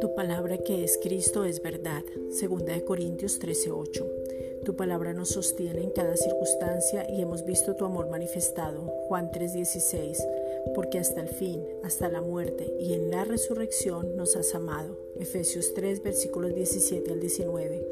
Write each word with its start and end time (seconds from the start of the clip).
Tu 0.00 0.14
palabra 0.14 0.58
que 0.58 0.84
es 0.84 0.98
Cristo 1.02 1.44
es 1.44 1.62
verdad. 1.62 2.02
Segunda 2.30 2.74
de 2.74 2.84
Corintios 2.84 3.38
13:8. 3.38 4.04
Tu 4.64 4.76
palabra 4.76 5.12
nos 5.14 5.30
sostiene 5.30 5.82
en 5.82 5.90
cada 5.90 6.16
circunstancia 6.16 7.06
y 7.08 7.22
hemos 7.22 7.44
visto 7.44 7.76
tu 7.76 7.84
amor 7.84 8.10
manifestado. 8.10 8.82
Juan 9.08 9.30
3:16. 9.30 10.18
Porque 10.74 10.98
hasta 10.98 11.20
el 11.20 11.28
fin, 11.28 11.62
hasta 11.82 12.08
la 12.08 12.20
muerte 12.20 12.72
y 12.78 12.92
en 12.94 13.10
la 13.10 13.24
resurrección 13.24 14.16
nos 14.16 14.36
has 14.36 14.54
amado. 14.54 14.98
Efesios 15.18 15.72
3 15.74 16.02
versículos 16.02 16.54
17 16.54 17.12
al 17.12 17.20
19 17.20 17.86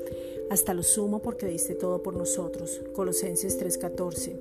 hasta 0.50 0.74
lo 0.74 0.82
sumo 0.82 1.22
porque 1.22 1.46
diste 1.46 1.74
todo 1.74 2.02
por 2.02 2.14
nosotros. 2.14 2.80
Colosenses 2.92 3.58
3:14. 3.58 4.36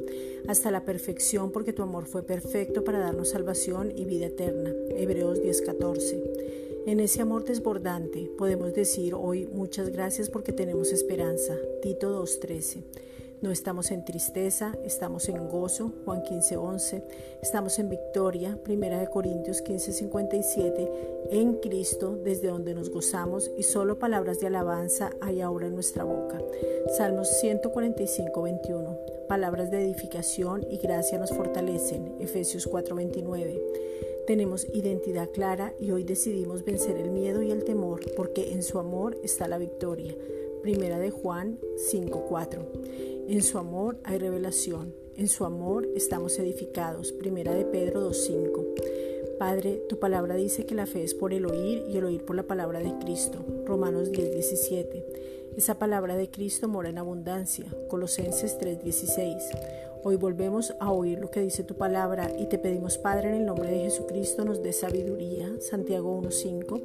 Hasta 0.48 0.72
la 0.72 0.84
perfección 0.84 1.52
porque 1.52 1.74
tu 1.74 1.82
amor 1.82 2.06
fue 2.06 2.24
perfecto 2.24 2.84
para 2.84 3.00
darnos 3.00 3.30
salvación 3.30 3.92
y 3.96 4.06
vida 4.06 4.28
eterna. 4.28 4.74
Hebreos 4.96 5.42
10:14. 5.42 6.22
En 6.86 7.00
ese 7.00 7.22
amor 7.22 7.46
desbordante 7.46 8.30
podemos 8.38 8.74
decir 8.74 9.14
hoy 9.14 9.48
muchas 9.48 9.90
gracias 9.90 10.30
porque 10.30 10.52
tenemos 10.52 10.92
esperanza. 10.92 11.58
Tito 11.82 12.12
2:13. 12.12 12.84
No 13.44 13.52
estamos 13.52 13.92
en 13.92 14.06
tristeza, 14.06 14.72
estamos 14.86 15.28
en 15.28 15.50
gozo, 15.50 15.92
Juan 16.06 16.24
15:11, 16.24 17.04
estamos 17.42 17.78
en 17.78 17.90
victoria, 17.90 18.58
Primera 18.64 18.98
de 18.98 19.08
Corintios 19.08 19.62
15:57, 19.62 20.90
en 21.30 21.56
Cristo, 21.56 22.18
desde 22.24 22.48
donde 22.48 22.74
nos 22.74 22.90
gozamos 22.90 23.52
y 23.58 23.64
solo 23.64 24.00
palabras 24.00 24.40
de 24.40 24.48
alabanza 24.48 25.12
hay 25.20 25.42
ahora 25.42 25.68
en 25.68 25.74
nuestra 25.74 26.06
boca. 26.06 26.42
Salmos 26.96 27.28
145:21, 27.42 28.98
palabras 29.28 29.70
de 29.72 29.82
edificación 29.82 30.66
y 30.70 30.78
gracia 30.78 31.18
nos 31.18 31.32
fortalecen, 31.32 32.16
Efesios 32.22 32.66
4:29. 32.66 33.62
Tenemos 34.26 34.66
identidad 34.74 35.30
clara 35.32 35.74
y 35.78 35.92
hoy 35.92 36.06
decidimos 36.06 36.64
vencer 36.64 36.96
el 36.96 37.12
miedo 37.12 37.42
y 37.42 37.52
el 37.52 37.66
temor 37.66 38.00
porque 38.16 38.54
en 38.54 38.64
su 38.64 38.80
amor 38.80 39.18
está 39.22 39.50
la 39.50 39.58
victoria. 39.58 40.16
Primera 40.64 40.98
de 40.98 41.12
Juan 41.12 41.60
5:4. 41.92 42.66
En 43.28 43.44
su 43.44 43.58
amor 43.58 44.00
hay 44.06 44.18
revelación, 44.18 44.96
en 45.18 45.28
su 45.28 45.44
amor 45.44 45.86
estamos 45.94 46.40
edificados. 46.40 47.12
Primera 47.12 47.54
de 47.54 47.66
Pedro 47.66 48.02
2.5. 48.10 49.13
Padre, 49.44 49.84
tu 49.90 50.00
palabra 50.00 50.36
dice 50.36 50.66
que 50.66 50.74
la 50.74 50.86
fe 50.86 51.04
es 51.04 51.14
por 51.14 51.34
el 51.34 51.46
oír 51.46 51.84
y 51.90 51.98
el 51.98 52.06
oír 52.06 52.24
por 52.24 52.34
la 52.34 52.44
palabra 52.44 52.80
de 52.80 52.98
Cristo. 53.00 53.40
Romanos 53.66 54.10
10.17. 54.10 55.04
Esa 55.58 55.78
palabra 55.78 56.16
de 56.16 56.32
Cristo 56.32 56.70
mora 56.70 56.88
en 56.88 56.98
abundancia. 56.98 57.66
Colosenses 57.90 58.58
3.16. 58.58 59.42
Hoy 60.02 60.16
volvemos 60.16 60.74
a 60.80 60.94
oír 60.94 61.20
lo 61.20 61.30
que 61.30 61.42
dice 61.42 61.66
tu 61.66 61.76
palabra 61.76 62.32
y 62.40 62.46
te 62.46 62.58
pedimos, 62.58 62.98
Padre, 62.98 63.32
en 63.32 63.36
el 63.36 63.46
nombre 63.46 63.70
de 63.70 63.82
Jesucristo, 63.82 64.46
nos 64.46 64.64
dé 64.64 64.72
sabiduría. 64.72 65.52
Santiago 65.60 66.18
1.5. 66.22 66.82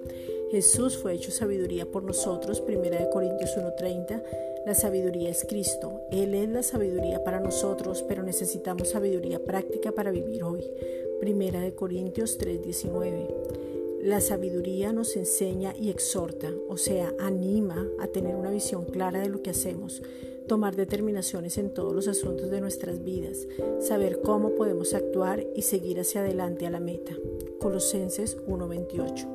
Jesús 0.50 0.98
fue 0.98 1.12
hecho 1.12 1.30
sabiduría 1.30 1.86
por 1.86 2.02
nosotros. 2.02 2.60
Primera 2.60 2.98
de 2.98 3.08
Corintios 3.08 3.56
1.30. 3.56 4.20
La 4.66 4.74
sabiduría 4.74 5.30
es 5.30 5.46
Cristo. 5.48 6.00
Él 6.10 6.34
es 6.34 6.48
la 6.48 6.64
sabiduría 6.64 7.22
para 7.22 7.38
nosotros, 7.38 8.04
pero 8.08 8.24
necesitamos 8.24 8.88
sabiduría 8.88 9.38
práctica 9.38 9.92
para 9.92 10.10
vivir 10.10 10.42
hoy. 10.42 10.64
Primera 11.20 11.60
de 11.60 11.74
Corintios 11.74 12.38
3:19. 12.38 13.28
La 14.02 14.20
sabiduría 14.20 14.92
nos 14.92 15.16
enseña 15.16 15.74
y 15.76 15.90
exhorta, 15.90 16.52
o 16.68 16.76
sea, 16.76 17.12
anima 17.18 17.88
a 17.98 18.06
tener 18.06 18.36
una 18.36 18.50
visión 18.50 18.84
clara 18.84 19.20
de 19.20 19.28
lo 19.28 19.42
que 19.42 19.50
hacemos, 19.50 20.02
tomar 20.46 20.76
determinaciones 20.76 21.58
en 21.58 21.74
todos 21.74 21.92
los 21.92 22.06
asuntos 22.06 22.50
de 22.50 22.60
nuestras 22.60 23.02
vidas, 23.02 23.48
saber 23.80 24.20
cómo 24.22 24.54
podemos 24.54 24.94
actuar 24.94 25.44
y 25.56 25.62
seguir 25.62 25.98
hacia 25.98 26.20
adelante 26.20 26.66
a 26.66 26.70
la 26.70 26.80
meta. 26.80 27.16
Colosenses 27.58 28.36
1:28. 28.46 29.26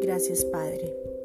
Gracias 0.00 0.44
Padre. 0.44 1.15